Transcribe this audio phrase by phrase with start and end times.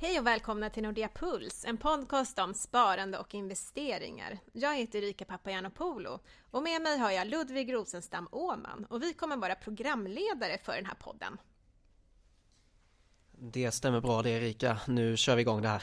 [0.00, 4.38] Hej och välkomna till Nordea Puls, en podcast om sparande och investeringar.
[4.52, 6.18] Jag heter Erika Papagiannopoulou
[6.50, 10.86] och med mig har jag Ludvig Rosenstam Åman och vi kommer vara programledare för den
[10.86, 11.38] här podden.
[13.30, 15.82] Det stämmer bra det Erika, nu kör vi igång det här.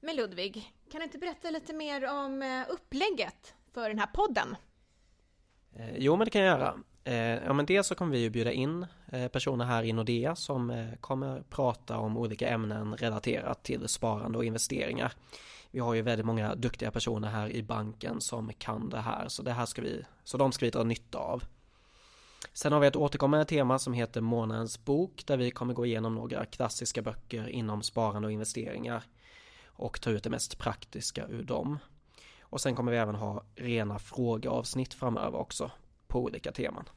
[0.00, 4.56] Men Ludvig, kan du inte berätta lite mer om eh, upplägget för den här podden?
[5.74, 6.78] Eh, jo, men det kan jag göra.
[7.04, 10.36] Eh, ja, men dels så kommer vi ju bjuda in eh, personer här i Nordea
[10.36, 15.12] som eh, kommer prata om olika ämnen relaterat till sparande och investeringar.
[15.70, 19.42] Vi har ju väldigt många duktiga personer här i banken som kan det här, så
[19.42, 21.44] det här ska vi, så de ska vi dra nytta av.
[22.52, 26.14] Sen har vi ett återkommande tema som heter Månadens bok där vi kommer gå igenom
[26.14, 29.02] några klassiska böcker inom sparande och investeringar
[29.64, 31.78] och ta ut det mest praktiska ur dem.
[32.40, 35.70] Och sen kommer vi även ha rena frågeavsnitt framöver också
[36.12, 36.88] på olika teman.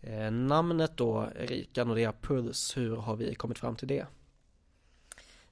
[0.00, 4.06] Eh, namnet då, Erika Nordea Puls, hur har vi kommit fram till det?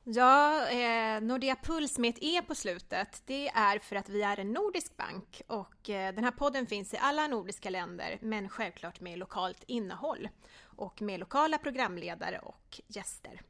[0.02, 4.40] Ja, eh, Nordea Puls med ett E på slutet, det är för att vi är
[4.40, 9.00] en nordisk bank och eh, den här podden finns i alla nordiska länder, men självklart
[9.00, 10.28] med lokalt innehåll
[10.62, 13.40] och med lokala programledare och gäster.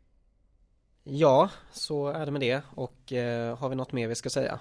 [1.04, 4.60] Ja, så är det med det och eh, har vi något mer vi ska säga?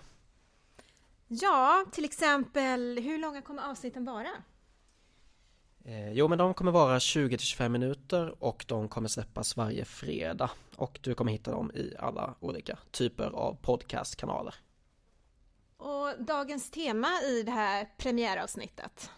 [1.27, 4.29] Ja, till exempel hur långa kommer avsnitten vara?
[5.85, 10.99] Eh, jo, men de kommer vara 20-25 minuter och de kommer släppas varje fredag och
[11.01, 14.55] du kommer hitta dem i alla olika typer av podcastkanaler.
[15.77, 19.09] Och dagens tema i det här premiäravsnittet?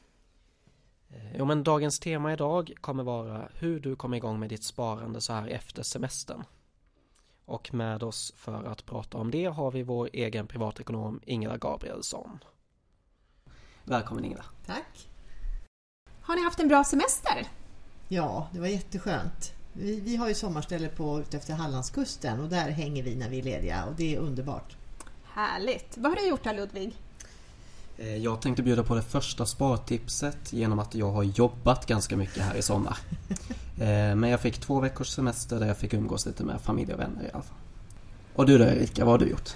[1.10, 5.22] Eh, jo, men dagens tema idag kommer vara hur du kommer igång med ditt sparande
[5.22, 6.44] så här efter semestern.
[7.46, 12.40] Och med oss för att prata om det har vi vår egen privatekonom Ingela Gabrielsson.
[13.84, 14.46] Välkommen Ingela.
[14.66, 15.10] Tack.
[16.28, 17.48] Har ni haft en bra semester?
[18.08, 19.54] Ja, det var jätteskönt.
[19.74, 23.44] Vi, vi har ju sommarställe på utefter Hallandskusten och där hänger vi när vi är
[23.44, 24.76] lediga och det är underbart.
[25.24, 25.98] Härligt!
[25.98, 26.96] Vad har du gjort då Ludvig?
[27.98, 32.44] Eh, jag tänkte bjuda på det första spartipset genom att jag har jobbat ganska mycket
[32.44, 32.98] här i sommar.
[33.80, 37.00] Eh, men jag fick två veckors semester där jag fick umgås lite med familj och
[37.00, 37.58] vänner i alla fall.
[38.36, 39.56] Och du då Erika, vad har du gjort?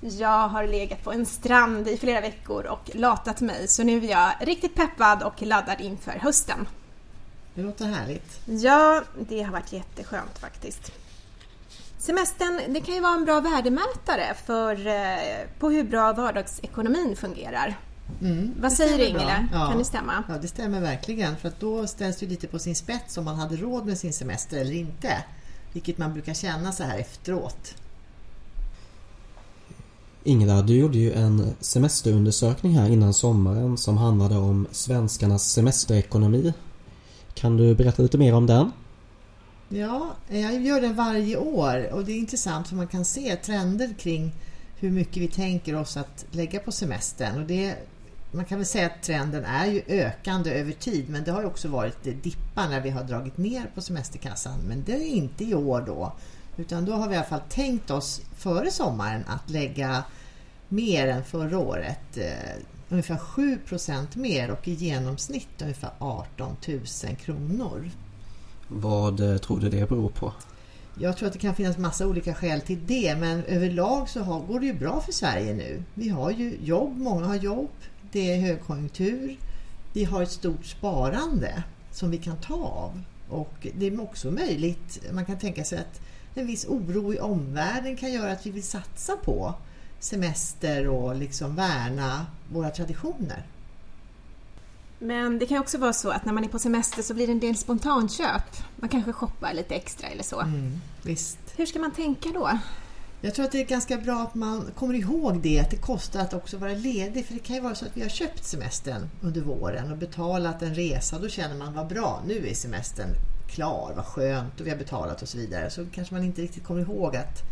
[0.00, 4.10] Jag har legat på en strand i flera veckor och latat mig så nu är
[4.10, 6.68] jag riktigt peppad och laddad inför hösten.
[7.54, 8.40] Det låter härligt.
[8.46, 10.92] Ja, det har varit jätteskönt faktiskt.
[11.98, 17.78] Semestern det kan ju vara en bra värdemätare för, eh, på hur bra vardagsekonomin fungerar.
[18.20, 19.48] Mm, Vad säger du Ingela?
[19.52, 19.66] Ja.
[19.68, 20.24] Kan det stämma?
[20.28, 21.36] Ja, det stämmer verkligen.
[21.36, 24.12] För att då ställs det lite på sin spets om man hade råd med sin
[24.12, 25.24] semester eller inte.
[25.72, 27.74] Vilket man brukar känna så här efteråt.
[30.26, 36.52] Ingela, du gjorde ju en semesterundersökning här innan sommaren som handlade om svenskarnas semesterekonomi.
[37.34, 38.72] Kan du berätta lite mer om den?
[39.68, 43.94] Ja, jag gör den varje år och det är intressant för man kan se trender
[43.98, 44.32] kring
[44.76, 47.40] hur mycket vi tänker oss att lägga på semestern.
[47.40, 47.76] Och det,
[48.32, 51.46] man kan väl säga att trenden är ju ökande över tid men det har ju
[51.46, 54.58] också varit dippar när vi har dragit ner på semesterkassan.
[54.68, 56.12] Men det är inte i år då.
[56.56, 60.04] Utan då har vi i alla fall tänkt oss före sommaren att lägga
[60.68, 62.16] mer än förra året.
[62.16, 66.80] Eh, ungefär 7% mer och i genomsnitt ungefär 18 000
[67.16, 67.90] kronor.
[68.68, 70.32] Vad eh, tror du det beror på?
[70.98, 74.40] Jag tror att det kan finnas massa olika skäl till det men överlag så har,
[74.40, 75.82] går det ju bra för Sverige nu.
[75.94, 77.70] Vi har ju jobb, många har jobb,
[78.12, 79.36] det är högkonjunktur,
[79.92, 81.62] vi har ett stort sparande
[81.92, 83.02] som vi kan ta av.
[83.28, 86.00] Och det är också möjligt, man kan tänka sig att
[86.36, 89.54] en viss oro i omvärlden kan göra att vi vill satsa på
[90.00, 93.46] semester och liksom värna våra traditioner.
[94.98, 97.32] Men det kan också vara så att när man är på semester så blir det
[97.32, 98.56] en del spontanköp.
[98.76, 100.40] Man kanske shoppar lite extra eller så.
[100.40, 101.38] Mm, visst.
[101.56, 102.58] Hur ska man tänka då?
[103.20, 106.20] Jag tror att det är ganska bra att man kommer ihåg det, att det kostar
[106.20, 107.26] att också vara ledig.
[107.26, 110.62] För det kan ju vara så att vi har köpt semestern under våren och betalat
[110.62, 111.18] en resa.
[111.18, 113.08] Då känner man, vad bra, nu är semestern
[113.48, 115.70] klar, vad skönt och vi har betalat och så vidare.
[115.70, 117.42] Så kanske man inte riktigt kommer ihåg att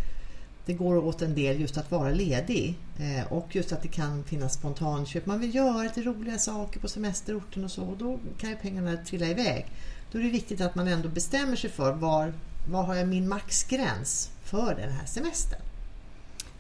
[0.67, 4.25] det går åt en del just att vara ledig eh, och just att det kan
[4.25, 5.26] finnas spontanköp.
[5.26, 8.96] Man vill göra lite roliga saker på semesterorten och så och då kan ju pengarna
[8.96, 9.67] trilla iväg.
[10.12, 12.32] Då är det viktigt att man ändå bestämmer sig för var,
[12.70, 15.61] var har jag min maxgräns för den här semestern.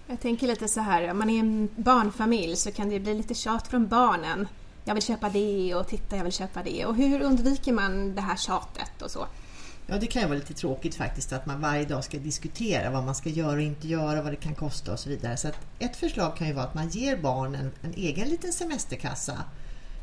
[0.06, 3.34] Jag tänker lite så här, om man är en barnfamilj så kan det bli lite
[3.34, 4.48] tjat från barnen.
[4.84, 6.86] Jag vill köpa det och titta, jag vill köpa det.
[6.86, 9.26] Och hur undviker man det här tjatet och så?
[9.86, 13.04] Ja, det kan ju vara lite tråkigt faktiskt att man varje dag ska diskutera vad
[13.04, 15.36] man ska göra och inte göra, vad det kan kosta och så vidare.
[15.36, 15.48] Så
[15.78, 19.44] ett förslag kan ju vara att man ger barnen en egen liten semesterkassa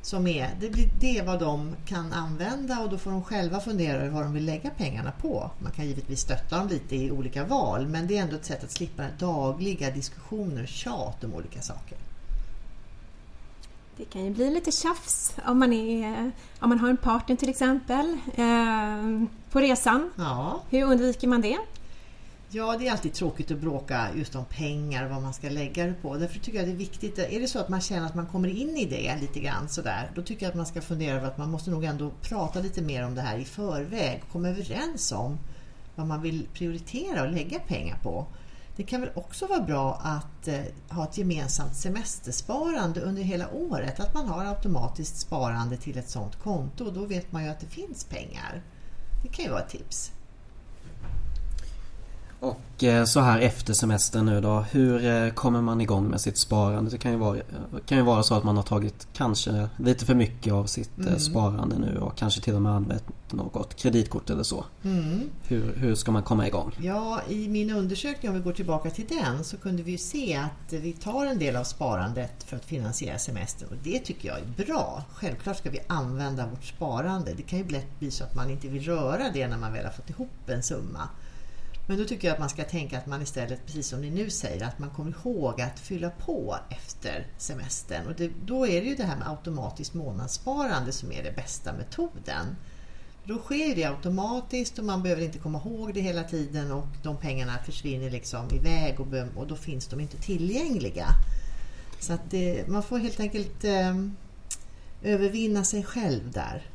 [0.02, 3.60] som är, det, blir, det är vad de kan använda och då får de själva
[3.60, 5.52] fundera över vad de vill lägga pengarna på.
[5.60, 8.64] Man kan givetvis stötta dem lite i olika val men det är ändå ett sätt
[8.64, 11.98] att slippa dagliga diskussioner och tjat om olika saker.
[14.02, 17.50] Det kan ju bli lite tjafs om man, är, om man har en partner till
[17.50, 20.12] exempel eh, på resan.
[20.16, 20.62] Ja.
[20.70, 21.58] Hur undviker man det?
[22.50, 25.86] Ja, det är alltid tråkigt att bråka just om pengar och vad man ska lägga
[25.86, 26.18] det på.
[26.18, 27.20] Därför tycker jag det är viktigt.
[27.20, 30.12] Är det så att man känner att man kommer in i det lite grann sådär,
[30.16, 32.82] då tycker jag att man ska fundera över att man måste nog ändå prata lite
[32.82, 34.24] mer om det här i förväg.
[34.32, 35.38] Komma överens om
[35.96, 38.26] vad man vill prioritera och lägga pengar på.
[38.82, 44.00] Det kan väl också vara bra att eh, ha ett gemensamt semestersparande under hela året.
[44.00, 47.60] Att man har automatiskt sparande till ett sådant konto och då vet man ju att
[47.60, 48.62] det finns pengar.
[49.24, 50.12] Det kan ju vara ett tips.
[52.42, 56.38] Och eh, så här efter semestern nu då, hur eh, kommer man igång med sitt
[56.38, 56.92] sparande?
[56.92, 57.38] Det kan ju vara,
[57.86, 61.08] kan ju vara så att man har tagit kanske lite för mycket av sitt eh,
[61.08, 61.20] mm.
[61.20, 64.66] sparande nu och kanske till och med använt något kreditkort eller så.
[64.84, 65.22] Mm.
[65.48, 66.72] Hur, hur ska man komma igång?
[66.82, 70.74] Ja, i min undersökning om vi går tillbaka till den så kunde vi se att
[70.74, 74.66] vi tar en del av sparandet för att finansiera semestern och det tycker jag är
[74.66, 75.04] bra.
[75.14, 77.34] Självklart ska vi använda vårt sparande.
[77.34, 79.86] Det kan ju lätt bli så att man inte vill röra det när man väl
[79.86, 81.10] har fått ihop en summa.
[81.92, 84.30] Men då tycker jag att man ska tänka att man istället, precis som ni nu
[84.30, 88.08] säger, att man kommer ihåg att fylla på efter semestern.
[88.08, 91.74] Och det, då är det ju det här med automatiskt månadssparande som är den bästa
[91.74, 92.56] metoden.
[93.24, 97.18] Då sker det automatiskt och man behöver inte komma ihåg det hela tiden och de
[97.18, 101.08] pengarna försvinner liksom iväg och, och då finns de inte tillgängliga.
[102.00, 103.96] Så att det, man får helt enkelt eh,
[105.04, 106.68] övervinna sig själv där.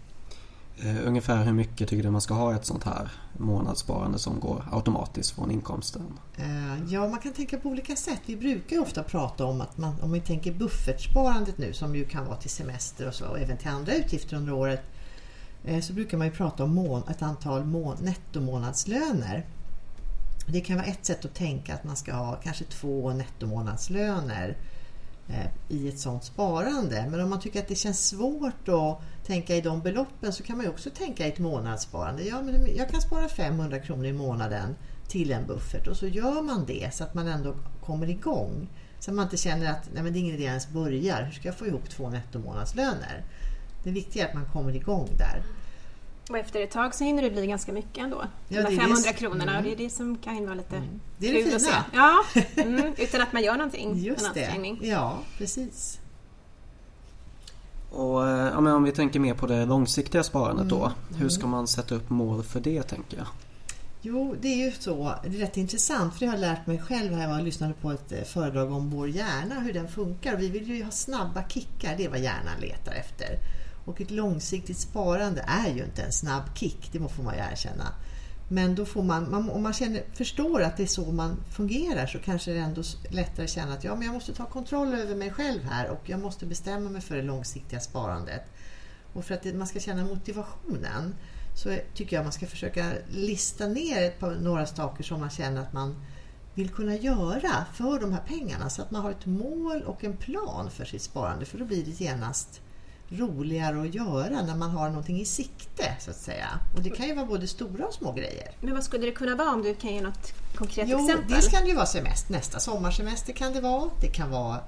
[0.82, 4.64] Eh, ungefär hur mycket tycker du man ska ha ett sånt här månadssparande som går
[4.72, 6.18] automatiskt från inkomsten?
[6.36, 8.20] Eh, ja, man kan tänka på olika sätt.
[8.26, 12.26] Vi brukar ofta prata om att man, om vi tänker buffertsparandet nu som ju kan
[12.26, 14.82] vara till semester och så och även till andra utgifter under året
[15.64, 19.46] eh, så brukar man ju prata om mån, ett antal mån, nettomånadslöner.
[20.46, 24.56] Det kan vara ett sätt att tänka att man ska ha kanske två nettomånadslöner
[25.68, 27.06] i ett sånt sparande.
[27.10, 30.56] Men om man tycker att det känns svårt att tänka i de beloppen så kan
[30.56, 32.22] man ju också tänka i ett månadssparande.
[32.22, 34.74] Ja, men jag kan spara 500 kronor i månaden
[35.08, 38.68] till en buffert och så gör man det så att man ändå kommer igång.
[38.98, 41.22] Så att man inte känner att nej, men det är ingen idé ens börjar.
[41.22, 43.24] Hur ska jag få ihop två nettomånadslöner?
[43.84, 45.42] Det viktiga är att man kommer igång där.
[46.30, 48.24] Och efter ett tag så hinner det bli ganska mycket ändå.
[48.48, 49.56] Ja, de 500 det kronorna mm.
[49.56, 51.00] och det är det som kan vara lite mm.
[51.18, 51.84] Det är det fina.
[51.92, 52.24] Ja,
[52.62, 53.98] mm, utan att man gör någonting.
[53.98, 54.76] Just det.
[54.80, 56.00] Ja, precis.
[57.90, 60.84] Och eh, ja, men om vi tänker mer på det långsiktiga sparandet då.
[60.84, 61.20] Mm.
[61.20, 63.26] Hur ska man sätta upp mål för det tänker jag?
[64.00, 65.14] Jo, det är ju så.
[65.24, 67.90] Det är rätt intressant för det har jag lärt mig själv när jag lyssnade på
[67.90, 70.36] ett eh, föredrag om vår hjärna, hur den funkar.
[70.36, 73.38] Vi vill ju ha snabba kickar, det är vad hjärnan letar efter.
[73.84, 77.84] Och ett långsiktigt sparande är ju inte en snabb kick, det får man ju erkänna.
[78.48, 82.06] Men då får man, man, om man känner, förstår att det är så man fungerar
[82.06, 85.14] så kanske det är ändå lättare känna att ja, men jag måste ta kontroll över
[85.14, 88.42] mig själv här och jag måste bestämma mig för det långsiktiga sparandet.
[89.12, 91.14] Och för att det, man ska känna motivationen
[91.54, 95.62] så tycker jag man ska försöka lista ner ett par, några saker som man känner
[95.62, 95.96] att man
[96.54, 100.16] vill kunna göra för de här pengarna så att man har ett mål och en
[100.16, 102.60] plan för sitt sparande för då blir det genast
[103.08, 106.48] roligare att göra när man har någonting i sikte så att säga.
[106.76, 108.50] Och det kan ju vara både stora och små grejer.
[108.60, 111.30] Men vad skulle det kunna vara om du kan ge något konkret jo, exempel?
[111.30, 113.90] Dels kan det ju vara semester, nästa sommarsemester kan det vara.
[114.00, 114.60] Det kan vara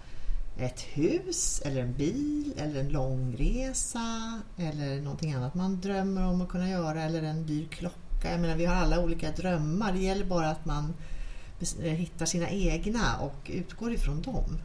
[0.59, 6.49] ett hus eller en bil eller en långresa eller någonting annat man drömmer om att
[6.49, 8.31] kunna göra eller en dyr klocka.
[8.31, 9.93] Jag menar, vi har alla olika drömmar.
[9.93, 10.95] Det gäller bara att man
[11.81, 14.59] hittar sina egna och utgår ifrån dem.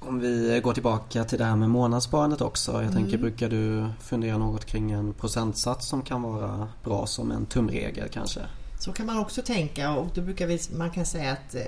[0.00, 2.72] Om vi går tillbaka till det här med månadssparandet också.
[2.72, 2.94] Jag mm.
[2.94, 8.08] tänker, brukar du fundera något kring en procentsats som kan vara bra som en tumregel
[8.08, 8.40] kanske?
[8.78, 11.62] Så kan man också tänka och då brukar vi, man kan säga att eh,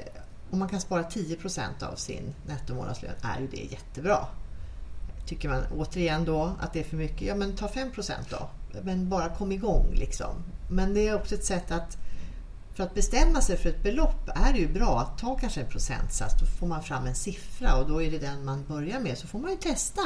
[0.51, 1.61] om man kan spara 10%
[1.93, 4.27] av sin nettomånadslön är ju det jättebra.
[5.27, 8.49] Tycker man återigen då att det är för mycket, ja men ta 5% då.
[8.83, 10.35] Men bara kom igång liksom.
[10.71, 11.99] Men det är också ett sätt att
[12.75, 15.69] för att bestämma sig för ett belopp är det ju bra att ta kanske en
[15.69, 16.35] procentsats.
[16.41, 19.19] Då får man fram en siffra och då är det den man börjar med.
[19.19, 20.03] Så får man ju testa.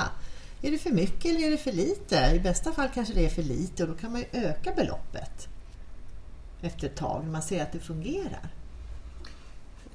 [0.63, 2.33] Är det för mycket eller är det för lite?
[2.35, 5.49] I bästa fall kanske det är för lite och då kan man ju öka beloppet
[6.61, 8.51] efter ett tag när man ser att det fungerar.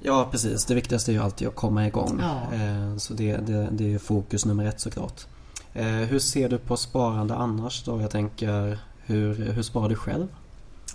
[0.00, 2.20] Ja precis, det viktigaste är ju alltid att komma igång.
[2.20, 2.54] Ja.
[2.54, 5.26] Eh, så det, det, det är fokus nummer ett såklart.
[5.72, 8.00] Eh, hur ser du på sparande annars då?
[8.00, 10.28] Jag tänker, hur, hur sparar du själv?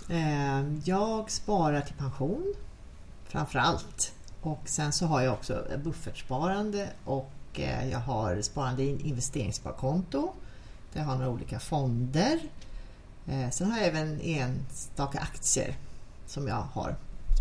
[0.08, 2.54] Eh, jag sparar till pension
[3.24, 4.12] framför allt.
[4.40, 10.32] Och sen så har jag också buffertsparande och eh, jag har sparande i investeringssparkonto.
[10.92, 12.40] Där jag har några olika fonder.
[13.26, 15.76] Eh, sen har jag även enstaka aktier
[16.26, 16.96] som jag har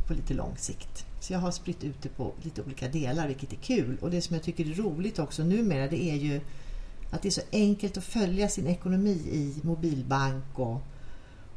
[0.08, 1.06] på lite lång sikt.
[1.20, 3.98] Så jag har spritt ut det på lite olika delar vilket är kul.
[4.02, 6.42] Och det som jag tycker är roligt också numera det är ju
[7.12, 10.82] att det är så enkelt att följa sin ekonomi i mobilbank och,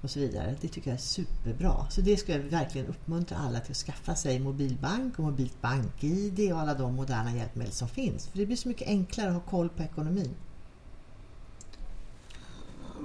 [0.02, 0.56] och så vidare.
[0.60, 1.86] Det tycker jag är superbra.
[1.90, 6.52] Så det ska jag verkligen uppmuntra alla till att skaffa sig mobilbank och mobilt bank-id
[6.52, 8.26] och alla de moderna hjälpmedel som finns.
[8.26, 10.34] För det blir så mycket enklare att ha koll på ekonomin.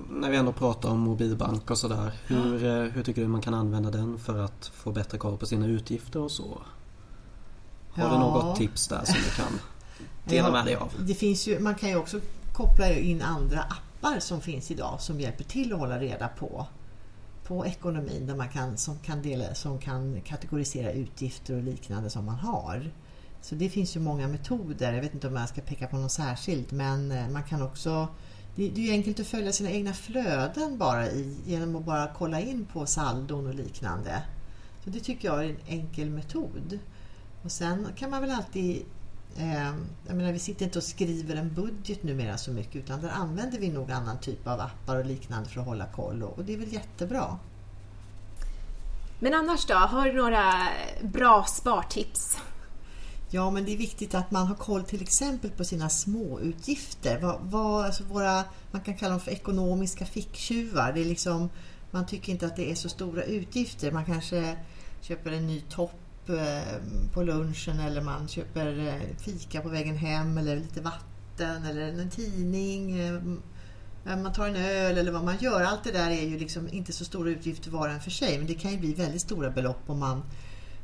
[0.09, 2.11] När vi ändå pratar om mobilbank och sådär.
[2.27, 2.83] Hur, ja.
[2.83, 5.67] Eh, hur tycker du man kan använda den för att få bättre koll på sina
[5.67, 6.61] utgifter och så?
[7.89, 8.11] Har ja.
[8.13, 9.59] du något tips där som du kan
[10.25, 10.91] dela med dig av?
[10.99, 12.19] Det finns ju, man kan ju också
[12.53, 16.67] koppla in andra appar som finns idag som hjälper till att hålla reda på
[17.47, 22.25] på ekonomin där man kan, som, kan dela, som kan kategorisera utgifter och liknande som
[22.25, 22.91] man har.
[23.41, 24.93] Så det finns ju många metoder.
[24.93, 28.07] Jag vet inte om jag ska peka på någon särskilt men eh, man kan också
[28.55, 32.41] det, det är enkelt att följa sina egna flöden bara i, genom att bara kolla
[32.41, 34.23] in på saldon och liknande.
[34.83, 36.79] Så Det tycker jag är en enkel metod.
[37.43, 38.85] Och Sen kan man väl alltid
[40.07, 43.59] jag menar, vi sitter inte och skriver en budget numera så mycket utan där använder
[43.59, 46.53] vi nog annan typ av appar och liknande för att hålla koll och, och det
[46.53, 47.39] är väl jättebra.
[49.19, 50.67] Men annars då, har du några
[51.01, 52.37] bra spartips?
[53.29, 57.19] Ja, men det är viktigt att man har koll till exempel på sina småutgifter.
[57.21, 60.93] Vad, vad, alltså våra, man kan kalla dem för ekonomiska ficktjuvar.
[60.93, 61.49] Det är liksom,
[61.91, 63.91] man tycker inte att det är så stora utgifter.
[63.91, 64.57] Man kanske
[65.01, 66.77] köper en ny topp Eh,
[67.13, 72.09] på lunchen eller man köper eh, fika på vägen hem eller lite vatten eller en
[72.09, 72.99] tidning.
[72.99, 73.21] Eh,
[74.17, 75.61] man tar en öl eller vad man gör.
[75.61, 78.37] Allt det där är ju liksom inte så stora utgifter var och en för sig.
[78.37, 80.23] Men det kan ju bli väldigt stora belopp om man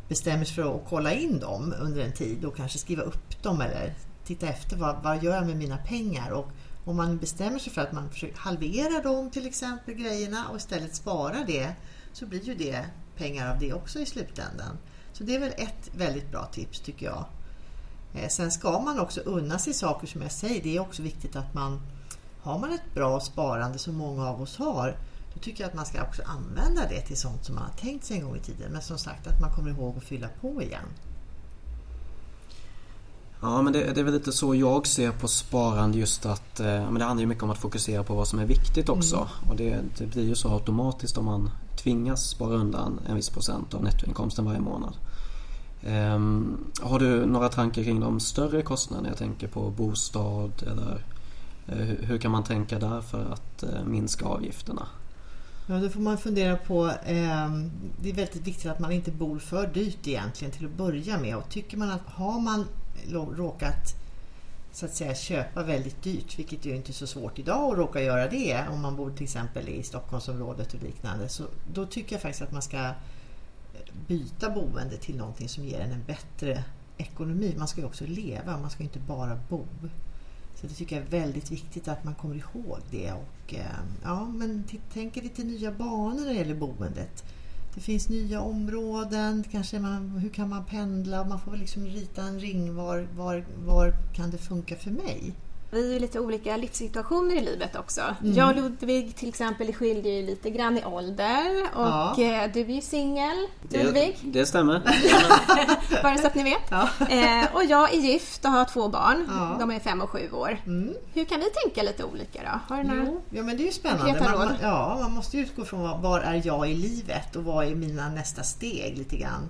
[0.08, 3.62] bestämmer sig för att kolla in dem under en tid och kanske skriva upp dem
[3.62, 3.94] eller
[4.26, 6.52] titta efter vad, vad gör jag med mina pengar och
[6.86, 11.44] om man bestämmer sig för att man halverar dem till exempel grejerna och istället sparar
[11.48, 11.76] det
[12.14, 12.86] så blir ju det
[13.18, 14.78] pengar av det också i slutändan.
[15.22, 17.26] Så det är väl ett väldigt bra tips tycker jag.
[18.14, 20.64] Eh, sen ska man också unna sig saker som jag säger.
[20.64, 21.82] Det är också viktigt att man
[22.42, 24.98] har man ett bra sparande som många av oss har
[25.34, 28.06] då tycker jag att man ska också använda det till sånt som man har tänkt
[28.06, 28.72] sig en gång i tiden.
[28.72, 30.86] Men som sagt att man kommer ihåg att fylla på igen.
[33.42, 36.66] Ja men det, det, är väl lite så jag ser på sparande just att eh,
[36.66, 39.16] men det handlar ju mycket om att fokusera på vad som är viktigt också.
[39.16, 39.50] Mm.
[39.50, 41.50] Och det, det, blir ju så automatiskt om man
[41.84, 44.94] tvingas spara undan en viss procent av nettoinkomsten varje månad.
[45.88, 49.10] Um, har du några tankar kring de större kostnaderna?
[49.10, 51.04] Jag tänker på bostad eller
[51.70, 54.88] uh, hur kan man tänka där för att uh, minska avgifterna?
[55.68, 56.88] Ja, då får man fundera på...
[56.88, 57.50] Eh,
[58.02, 61.38] det är väldigt viktigt att man inte bor för dyrt egentligen till att börja med.
[61.38, 62.68] Och tycker man att har man
[63.38, 63.96] råkat
[64.72, 68.02] så att säga köpa väldigt dyrt, vilket ju inte är så svårt idag att råka
[68.02, 71.30] göra det om man bor till exempel i Stockholmsområdet och liknande.
[71.30, 72.90] Så då tycker jag faktiskt att man ska
[74.08, 76.64] byta boende till någonting som ger en en bättre
[76.98, 77.56] ekonomi.
[77.58, 79.66] Man ska ju också leva, man ska inte bara bo.
[80.56, 83.12] Så det tycker jag är väldigt viktigt att man kommer ihåg det.
[83.12, 87.24] Och, eh, ja, men tänk lite nya banor när det gäller boendet.
[87.76, 91.26] Det finns nya områden, kanske man, hur kan man pendla?
[91.26, 92.76] Man får väl liksom rita en ring.
[92.76, 95.34] Var, var, var kan det funka för mig?
[95.74, 98.02] Vi är lite olika livssituationer i livet också.
[98.22, 98.36] Mm.
[98.36, 102.16] Jag och Ludvig till exempel skiljer ju lite grann i ålder och ja.
[102.18, 104.18] Eh, du är ju singel, Ludvig.
[104.22, 104.82] Det, det stämmer.
[106.04, 106.62] Bara så att ni vet.
[106.70, 106.90] Ja.
[107.10, 109.28] Eh, och jag är gift och har två barn.
[109.30, 109.56] Ja.
[109.60, 110.58] De är fem och sju år.
[110.66, 110.94] Mm.
[111.14, 112.76] Hur kan vi tänka lite olika då?
[112.76, 114.20] Har du några jo, ja, men det är ju spännande.
[114.38, 118.10] Man, ja, man måste utgå från var är jag i livet och vad är mina
[118.10, 119.50] nästa steg lite grann.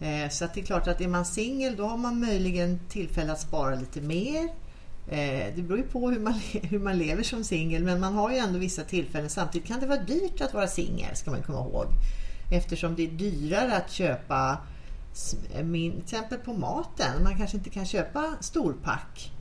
[0.00, 3.32] Eh, så att det är klart att är man singel då har man möjligen tillfälle
[3.32, 4.48] att spara lite mer.
[5.08, 8.30] Eh, det beror ju på hur man, hur man lever som singel men man har
[8.30, 9.30] ju ändå vissa tillfällen.
[9.30, 11.86] Samtidigt kan det vara dyrt att vara singel ska man komma ihåg.
[12.52, 14.58] Eftersom det är dyrare att köpa
[15.54, 17.24] eh, min, till exempel på maten.
[17.24, 19.32] Man kanske inte kan köpa storpack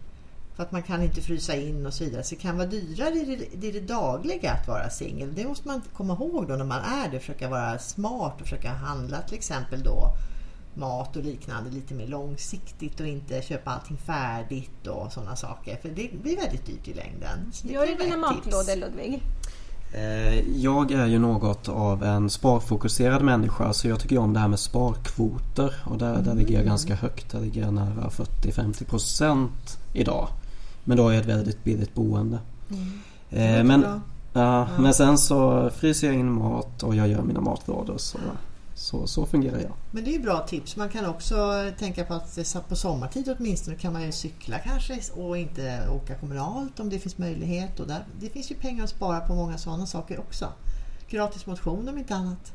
[0.56, 2.24] för att man kan inte frysa in och så vidare.
[2.24, 5.36] Så det kan vara dyrare i det, i det dagliga att vara singel.
[5.36, 7.20] Det måste man komma ihåg då när man är det.
[7.20, 10.14] Försöka vara smart och försöka handla till exempel då
[10.74, 15.78] mat och liknande lite mer långsiktigt och inte köpa allting färdigt och sådana saker.
[15.82, 17.52] För det blir väldigt dyrt i längden.
[17.64, 19.22] Gör du dina matlådor Ludvig?
[19.94, 24.48] Eh, jag är ju något av en sparfokuserad människa så jag tycker om det här
[24.48, 26.24] med sparkvoter och där, mm.
[26.26, 27.32] där ligger jag ganska högt.
[27.32, 29.48] Där ligger jag nära 40-50%
[29.94, 30.28] idag.
[30.84, 32.40] Men då är jag ett väldigt billigt boende.
[32.70, 33.68] Mm.
[33.68, 34.00] Men, ja,
[34.34, 34.68] ja.
[34.80, 38.18] men sen så fryser jag in mat och jag gör mina matlådor så
[38.80, 39.72] Så, så fungerar jag.
[39.92, 40.76] Men det är ju bra tips.
[40.76, 41.36] Man kan också
[41.80, 46.80] tänka på att på sommartid åtminstone kan man ju cykla kanske och inte åka kommunalt
[46.80, 47.80] om det finns möjlighet.
[47.80, 50.54] Och där, det finns ju pengar att spara på många sådana saker också.
[51.10, 52.52] Gratis motion om inte annat.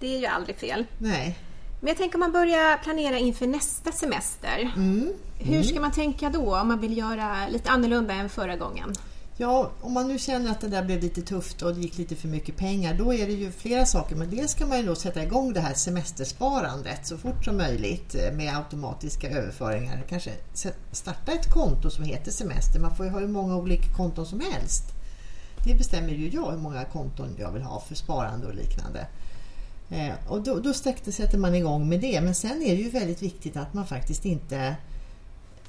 [0.00, 0.84] Det är ju aldrig fel.
[0.98, 1.38] Nej.
[1.80, 4.72] Men jag tänker om man börjar planera inför nästa semester.
[4.76, 5.12] Mm.
[5.38, 8.92] Hur ska man tänka då om man vill göra lite annorlunda än förra gången?
[9.36, 12.16] Ja, om man nu känner att det där blev lite tufft och det gick lite
[12.16, 14.16] för mycket pengar, då är det ju flera saker.
[14.16, 18.14] Men dels kan man ju då sätta igång det här semestersparandet så fort som möjligt
[18.14, 20.04] eh, med automatiska överföringar.
[20.08, 20.30] Kanske
[20.92, 22.80] starta ett konto som heter semester.
[22.80, 24.84] Man får ju ha hur många olika konton som helst.
[25.66, 29.06] Det bestämmer ju jag hur många konton jag vill ha för sparande och liknande.
[29.90, 32.20] Eh, och då, då sätter man igång med det.
[32.20, 34.76] Men sen är det ju väldigt viktigt att man faktiskt inte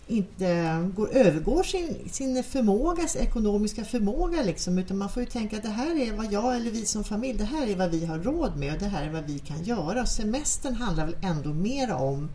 [0.07, 5.63] inte går, övergår sin, sin förmågas, ekonomiska förmåga liksom, utan man får ju tänka att
[5.63, 8.19] det här är vad jag eller vi som familj, det här är vad vi har
[8.19, 10.01] råd med och det här är vad vi kan göra.
[10.01, 12.29] Och semestern handlar väl ändå mer om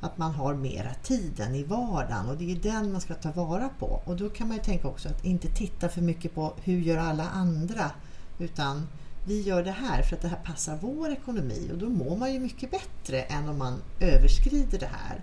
[0.00, 3.68] att man har mera tiden i vardagen och det är den man ska ta vara
[3.68, 4.02] på.
[4.04, 6.98] Och då kan man ju tänka också att inte titta för mycket på hur gör
[6.98, 7.90] alla andra
[8.38, 8.86] utan
[9.26, 12.32] vi gör det här för att det här passar vår ekonomi och då mår man
[12.32, 15.20] ju mycket bättre än om man överskrider det här.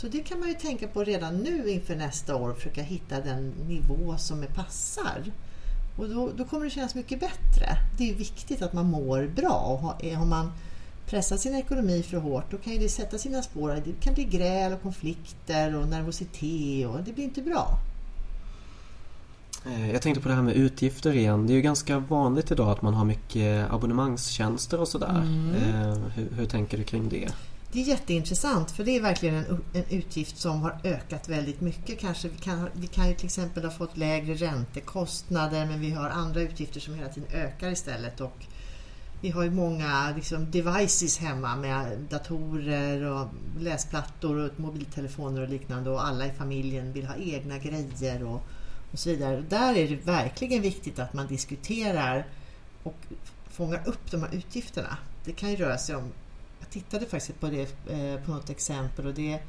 [0.00, 3.50] Så det kan man ju tänka på redan nu inför nästa år, försöka hitta den
[3.68, 5.32] nivå som är passar.
[5.96, 7.66] Och då, då kommer det kännas mycket bättre.
[7.98, 9.50] Det är viktigt att man mår bra.
[9.50, 10.52] Och har, har man
[11.06, 13.82] pressat sin ekonomi för hårt, då kan det sätta sina spår.
[13.84, 17.78] Det kan bli gräl och konflikter och nervositet och det blir inte bra.
[19.66, 21.46] Eh, jag tänkte på det här med utgifter igen.
[21.46, 25.20] Det är ju ganska vanligt idag att man har mycket abonnemangstjänster och sådär.
[25.26, 25.54] Mm.
[25.54, 27.28] Eh, hur, hur tänker du kring det?
[27.72, 31.98] Det är jätteintressant för det är verkligen en, en utgift som har ökat väldigt mycket.
[31.98, 36.10] Kanske vi, kan, vi kan ju till exempel ha fått lägre räntekostnader men vi har
[36.10, 38.20] andra utgifter som hela tiden ökar istället.
[38.20, 38.44] Och
[39.20, 43.26] vi har ju många liksom, devices hemma med datorer och
[43.58, 48.42] läsplattor och mobiltelefoner och liknande och alla i familjen vill ha egna grejer och,
[48.92, 49.44] och så vidare.
[49.48, 52.26] Där är det verkligen viktigt att man diskuterar
[52.82, 52.96] och
[53.50, 54.96] fångar upp de här utgifterna.
[55.24, 56.12] Det kan ju röra sig om
[56.70, 59.40] tittade faktiskt på det eh, på något exempel och det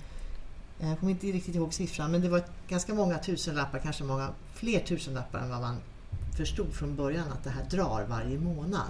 [0.82, 4.80] jag kommer inte riktigt ihåg siffran men det var ganska många tusenlappar, kanske många fler
[4.80, 5.76] tusenlappar än vad man
[6.38, 8.90] förstod från början att det här drar varje månad.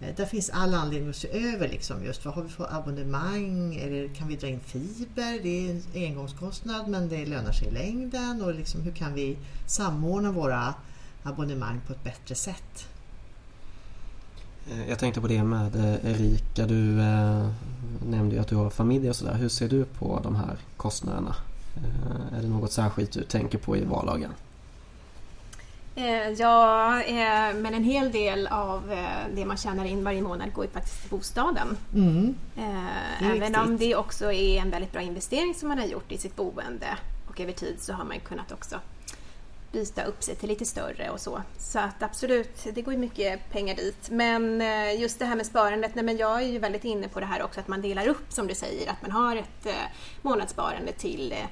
[0.00, 3.76] Eh, där finns all anledning att se över liksom just vad har vi för abonnemang,
[3.76, 5.42] eller kan vi dra in fiber?
[5.42, 9.38] Det är en engångskostnad men det lönar sig i längden och liksom hur kan vi
[9.66, 10.74] samordna våra
[11.22, 12.88] abonnemang på ett bättre sätt?
[14.70, 17.48] Eh, jag tänkte på det med eh, Erika, du eh,
[18.06, 19.34] nämnde ju att du har familj och sådär.
[19.34, 21.34] Hur ser du på de här kostnaderna?
[22.36, 24.30] Är det något särskilt du tänker på i vardagen?
[26.38, 27.02] Ja,
[27.54, 28.82] men en hel del av
[29.34, 31.76] det man tjänar in varje månad går ju faktiskt till bostaden.
[31.94, 32.34] Mm.
[33.20, 33.56] Även riktigt.
[33.56, 36.86] om det också är en väldigt bra investering som man har gjort i sitt boende
[37.28, 38.80] och över tid så har man kunnat också
[39.72, 41.42] byta upp sig till lite större och så.
[41.58, 44.10] Så att absolut, det går ju mycket pengar dit.
[44.10, 47.20] Men eh, just det här med sparandet, nej men jag är ju väldigt inne på
[47.20, 49.72] det här också att man delar upp som du säger, att man har ett eh,
[50.22, 51.46] månadssparande till eh,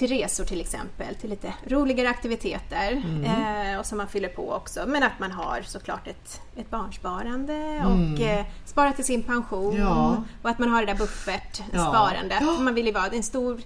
[0.00, 3.24] till resor till exempel, till lite roligare aktiviteter mm.
[3.72, 4.84] eh, och som man fyller på också.
[4.86, 7.86] Men att man har såklart ett, ett barnsparande mm.
[7.86, 10.24] och eh, sparar till sin pension ja.
[10.42, 12.38] och att man har det där buffertsparandet.
[12.40, 12.58] Ja.
[12.60, 13.60] Man vill ju vara en stor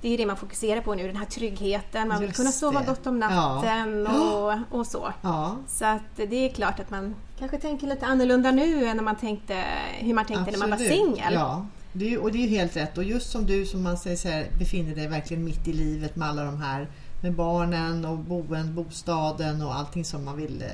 [0.00, 2.08] det är det man fokuserar på nu, den här tryggheten.
[2.08, 2.86] Man vill Just kunna sova det.
[2.86, 4.58] gott om natten ja.
[4.70, 5.12] och, och så.
[5.22, 5.56] Ja.
[5.68, 9.16] Så att det är klart att man kanske tänker lite annorlunda nu än när man
[9.16, 9.64] tänkte,
[9.98, 10.60] hur man tänkte Absolut.
[10.60, 11.34] när man var singel.
[11.34, 11.66] Ja.
[11.92, 12.98] Det är, och det är ju helt rätt.
[12.98, 16.16] Och just som du som man säger så här, befinner dig verkligen mitt i livet
[16.16, 16.88] med alla de här
[17.22, 20.64] med barnen och boen, bostaden och allting som man vill.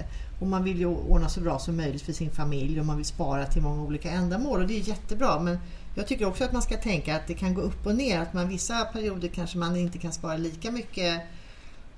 [0.40, 3.06] Och man vill ju ordna så bra som möjligt för sin familj och man vill
[3.06, 5.40] spara till många olika ändamål och det är jättebra.
[5.40, 5.58] Men
[5.98, 8.20] jag tycker också att man ska tänka att det kan gå upp och ner.
[8.20, 11.22] Att man vissa perioder kanske man inte kan spara lika mycket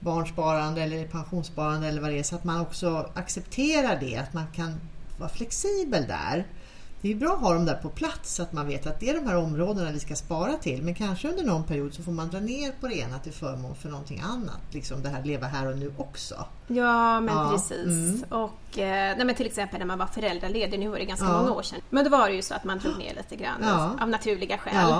[0.00, 2.22] barnsparande eller pensionssparande eller vad det är.
[2.22, 4.16] Så att man också accepterar det.
[4.16, 4.80] Att man kan
[5.18, 6.46] vara flexibel där
[7.00, 9.10] det är bra att ha dem där på plats så att man vet att det
[9.10, 10.82] är de här områdena vi ska spara till.
[10.82, 13.74] Men kanske under någon period så får man dra ner på det ena till förmån
[13.74, 14.60] för någonting annat.
[14.70, 16.46] Liksom det här leva här och nu också.
[16.66, 17.86] Ja, men ja, precis.
[17.86, 18.24] Mm.
[18.30, 21.32] Och eh, nej, men till exempel när man var föräldraledig, nu var det ganska ja.
[21.32, 21.80] många år sedan.
[21.90, 23.96] Men då var det ju så att man drog ner lite grann ja.
[24.00, 24.94] av naturliga skäl.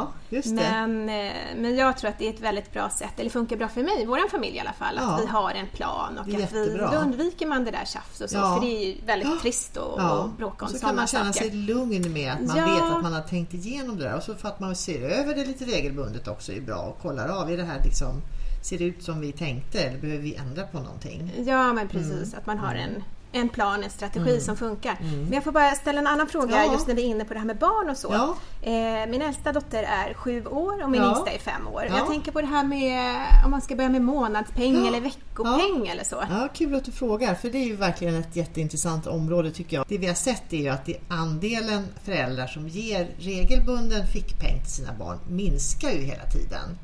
[0.44, 3.68] Men, eh, men jag tror att det är ett väldigt bra sätt, eller funkar bra
[3.68, 6.76] för mig, vår familj i alla fall, att vi har en plan och att vi,
[6.78, 8.36] då undviker man det där tjafs och så.
[8.36, 10.78] För det är ju väldigt trist att bråka om sådana saker.
[10.78, 13.96] Så kan man känna sig lugn med att man vet att man har tänkt igenom
[13.96, 14.16] det där.
[14.16, 17.28] Och så för att man ser över det lite regelbundet också är bra och kollar
[17.28, 18.22] av, är det här liksom
[18.62, 21.32] ser det ut som vi tänkte eller behöver vi ändra på någonting?
[21.46, 22.38] Ja men precis, mm.
[22.38, 24.40] att man har en, en plan, en strategi Mm.
[24.40, 24.96] som funkar.
[25.00, 26.72] Men jag får bara ställa en annan fråga Ja.
[26.72, 28.08] just när vi är inne på det här med barn och så.
[28.12, 28.36] Ja.
[28.70, 31.08] Eh, min äldsta dotter är sju år och min Ja.
[31.08, 31.86] yngsta är fem år.
[31.88, 31.98] Ja.
[31.98, 36.04] Jag tänker på det här med om man ska börja med månadspeng eller veckopeng eller
[36.04, 36.24] så.
[36.30, 39.86] Ja, kul att du frågar, för det är ju verkligen ett jätteintressant område tycker jag.
[39.88, 44.92] Det vi har sett är ju att andelen föräldrar som ger regelbunden fickpeng till sina
[44.98, 46.78] barn minskar ju hela tiden.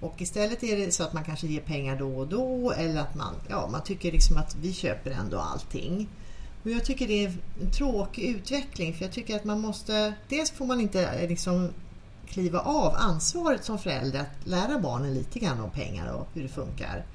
[0.00, 3.14] Och istället är det så att man kanske ger pengar då och då eller att
[3.14, 6.08] man, ja, man tycker liksom att vi köper ändå allting.
[6.62, 10.50] Och jag tycker det är en tråkig utveckling för jag tycker att man måste, dels
[10.50, 11.70] får man inte eh, liksom
[12.26, 16.48] kliva av ansvaret som förälder att lära barnen lite grann om pengar och hur det
[16.48, 17.06] funkar.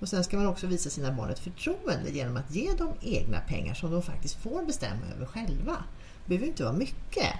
[0.00, 3.40] Och sen ska man också visa sina barn ett förtroende genom att ge dem egna
[3.40, 5.76] pengar som de faktiskt får bestämma över själva.
[6.24, 7.32] Det behöver inte vara mycket.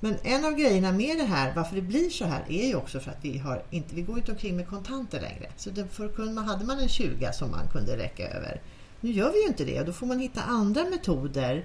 [0.00, 3.00] Men en av grejerna med det här, varför det blir så här, är ju också
[3.00, 5.52] för att vi, har inte, vi går inte omkring med kontanter längre.
[5.56, 8.60] Så det, förr kunde hade man en 20 som man kunde räcka över.
[9.00, 11.64] Nu gör vi ju inte det och då får man hitta andra metoder.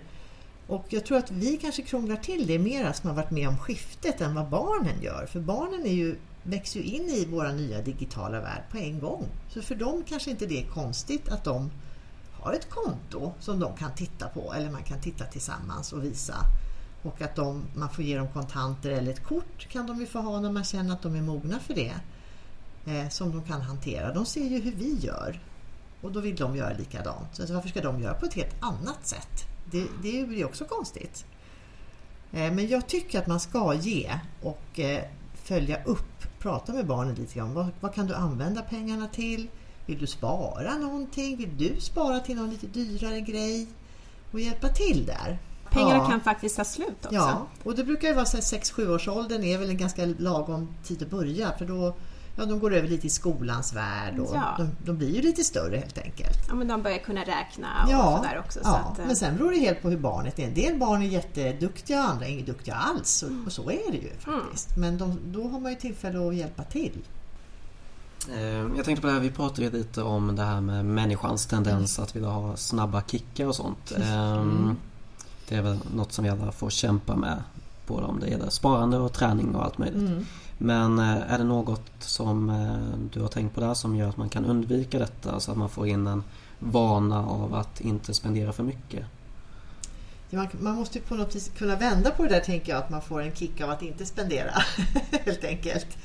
[0.68, 3.58] Och jag tror att vi kanske krånglar till det mer som har varit med om
[3.58, 5.26] skiftet än vad barnen gör.
[5.26, 9.26] För barnen är ju, växer ju in i vår nya digitala värld på en gång.
[9.50, 11.72] Så för dem kanske inte det är konstigt att de
[12.34, 16.36] har ett konto som de kan titta på eller man kan titta tillsammans och visa.
[17.04, 20.20] Och att de, man får ge dem kontanter eller ett kort kan de ju få
[20.20, 21.94] ha när man känner att de är mogna för det.
[22.86, 24.14] Eh, som de kan hantera.
[24.14, 25.40] De ser ju hur vi gör.
[26.02, 27.36] Och då vill de göra likadant.
[27.36, 29.46] Så alltså, varför ska de göra på ett helt annat sätt?
[29.72, 31.26] Det, det blir också konstigt.
[32.32, 36.40] Eh, men jag tycker att man ska ge och eh, följa upp.
[36.40, 37.54] Prata med barnen lite grann.
[37.54, 39.48] Vad, vad kan du använda pengarna till?
[39.86, 41.38] Vill du spara någonting?
[41.38, 43.68] Vill du spara till någon lite dyrare grej?
[44.32, 45.40] Och hjälpa till där.
[45.72, 46.10] Pengarna Ja.
[46.10, 47.16] kan faktiskt ta slut också.
[47.16, 51.04] Ja, och det brukar ju vara 6-7 års åldern är väl en ganska lagom tid
[51.04, 51.96] att börja för då
[52.36, 54.56] ja, de går över lite i skolans värld och Ja.
[54.58, 56.38] de, de blir ju lite större helt enkelt.
[56.48, 58.60] Ja, men de börjar kunna räkna och Ja, sådär också.
[58.60, 58.76] Så ja.
[58.92, 60.44] att, eh, men sen beror det helt på hur barnet är.
[60.48, 63.24] En del barn är jätteduktiga och andra är inte duktiga alls.
[63.24, 64.78] Och, och så är det ju faktiskt.
[64.78, 66.98] Men de, då har man ju tillfälle att hjälpa till.
[68.34, 71.46] Eh, Jag tänkte på det här, vi pratade ju lite om det här med människans
[71.46, 73.92] tendens att vilja ha snabba kickar och sånt.
[73.92, 74.76] Ehm,
[75.52, 77.44] Det är väl något som vi alla får kämpa med.
[77.88, 80.10] Både om det gäller sparande och träning och allt möjligt.
[80.10, 80.26] Mm.
[80.58, 84.18] Men eh, är det något som eh, du har tänkt på där som gör att
[84.18, 86.24] man kan undvika detta så att man får in en
[86.60, 89.06] vana av att inte spendera för mycket?
[90.30, 92.90] Man, man måste ju på något vis kunna vända på det där tänker jag, att
[92.90, 94.52] man får en kick av att inte spendera.
[95.26, 95.98] helt enkelt.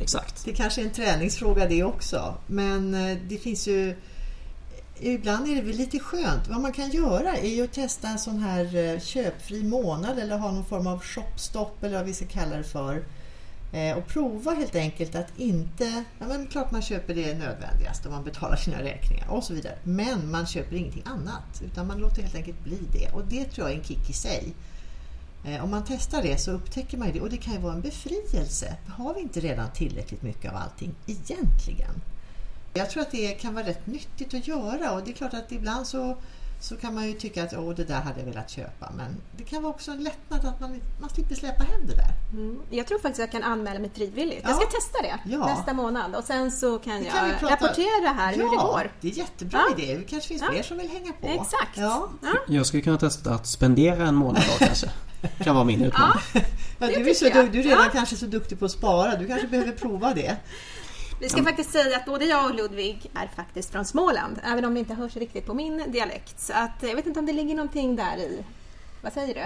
[0.00, 0.44] Exakt.
[0.44, 2.34] Det kanske är en träningsfråga det också.
[2.46, 3.96] Men eh, det finns ju...
[5.06, 6.48] Ibland är det väl lite skönt.
[6.48, 10.38] Vad man kan göra är ju att testa en sån här eh, köpfri månad eller
[10.38, 13.04] ha någon form av shopstopp eller vad vi ska kalla det för.
[13.72, 16.04] Eh, och prova helt enkelt att inte...
[16.18, 19.78] Ja, men klart man köper det nödvändigaste och man betalar sina räkningar och så vidare.
[19.82, 23.10] Men man köper ingenting annat utan man låter helt enkelt bli det.
[23.12, 24.54] Och det tror jag är en kick i sig.
[25.44, 27.74] Eh, om man testar det så upptäcker man ju det och det kan ju vara
[27.74, 28.76] en befrielse.
[28.88, 32.00] Har vi inte redan tillräckligt mycket av allting egentligen?
[32.76, 35.52] Jag tror att det kan vara rätt nyttigt att göra och det är klart att
[35.52, 36.16] ibland så,
[36.60, 39.44] så kan man ju tycka att Åh, det där hade jag velat köpa men det
[39.44, 42.10] kan vara också en lättnad att man, man slipper släppa hem det där.
[42.32, 42.58] Mm.
[42.70, 44.40] Jag tror faktiskt jag kan anmäla mig frivilligt.
[44.42, 44.48] Ja.
[44.50, 45.46] Jag ska testa det Ja.
[45.46, 48.90] nästa månad och sen så kan Det jag kan prata- rapportera här hur det går.
[49.00, 49.82] det är jättebra Ja.
[49.82, 49.96] idé.
[49.96, 50.48] Det kanske finns Ja.
[50.52, 51.26] fler som vill hänga på.
[51.28, 51.76] Exakt.
[51.76, 52.08] Ja.
[52.22, 52.32] Ja.
[52.48, 54.90] Jag skulle kunna testa att spendera en månad då kanske.
[55.44, 56.16] Kan vara min utmaning.
[56.78, 57.90] Ja, Det du, är så, du, du är redan Ja.
[57.92, 59.16] kanske så duktig på att spara.
[59.16, 60.36] Du kanske behöver prova det.
[61.20, 64.74] Vi ska faktiskt säga att både jag och Ludvig är faktiskt från Småland, även om
[64.74, 66.40] det inte hörs riktigt på min dialekt.
[66.40, 68.44] Så att, jag vet inte om det ligger någonting där i.
[69.02, 69.40] Vad säger du?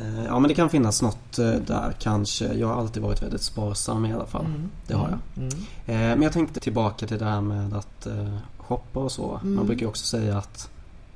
[0.00, 2.44] Eh, Ja men det kan finnas något eh, där kanske.
[2.52, 4.46] Jag har alltid varit väldigt sparsam i alla fall.
[4.86, 5.18] Det har jag.
[5.44, 5.58] Mm.
[5.86, 9.40] Eh, Men jag tänkte tillbaka till det här med att eh, shoppa och så.
[9.42, 9.54] Mm.
[9.54, 10.70] Man brukar också säga att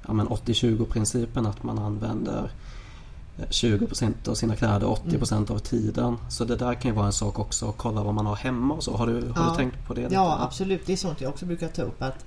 [0.06, 2.50] ja, men 80-20 principen att man använder eh,
[3.38, 6.16] 20% av sina kläder 80% av tiden.
[6.30, 7.68] Så det där kan ju vara en sak också.
[7.68, 8.96] att Kolla vad man har hemma och så.
[8.96, 9.50] Har du, har Ja.
[9.50, 10.00] du tänkt på det?
[10.02, 10.14] lite?
[10.14, 10.86] Ja, absolut.
[10.86, 12.02] Det är sånt jag också brukar ta upp.
[12.02, 12.24] att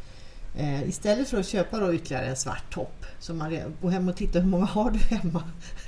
[0.57, 4.15] eh, Istället för att köpa då ytterligare en svart topp så man gå hem och
[4.15, 5.43] titta hur många har du hemma.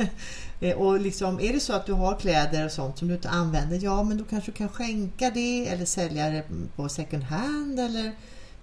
[0.60, 3.30] eh, och liksom, är det så att du har kläder och sånt som du inte
[3.30, 6.44] använder, ja men då kanske du kan skänka det eller sälja det
[6.76, 8.12] på second hand eller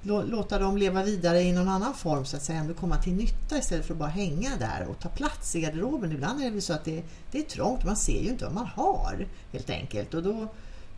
[0.07, 3.59] låta dem leva vidare i någon annan form så att säga, ändå komma till nytta
[3.59, 6.13] istället för att bara hänga där och ta plats i garderoben.
[6.13, 8.55] Ibland är det väl så att det, det är trångt, man ser ju inte vad
[8.55, 10.15] man har helt enkelt.
[10.15, 10.49] Och då,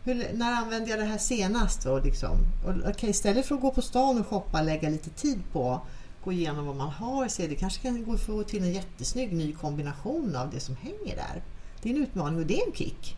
[0.03, 1.83] hur, när använde jag det här senast?
[1.83, 5.39] Då, liksom, och, okay, istället för att gå på stan och shoppa, lägga lite tid
[5.51, 5.81] på att
[6.23, 9.33] gå igenom vad man har, se det kanske kan gå att få till en jättesnygg
[9.33, 11.43] ny kombination av det som hänger där.
[11.81, 13.17] Det är en utmaning och det är en kick,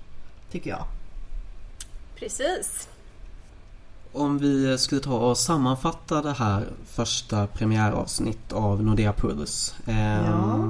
[0.52, 0.86] tycker jag.
[2.16, 2.88] Precis.
[4.14, 9.76] Om vi skulle ta och sammanfatta det här första premiäravsnitt av Nordea Puls.
[9.88, 10.68] Eh, Ja.